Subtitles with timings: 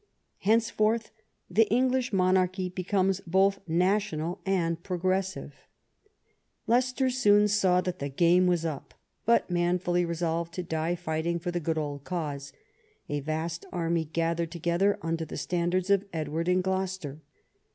[0.39, 1.11] Henceforth
[1.47, 5.53] the English monarchy becomes both national and progressive.
[5.53, 6.63] 40 EDWARD I chap.
[6.83, 8.95] Leicester soon saw that the game was up,
[9.27, 12.51] but man fully resolved to die fighting for the good old cause.
[13.09, 17.21] A vast army gathered together under the standards of Edward and Gloucester.